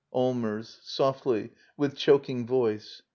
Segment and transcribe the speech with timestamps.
[0.11, 0.79] Allmers.
[0.81, 3.03] [Softly, with choking voice.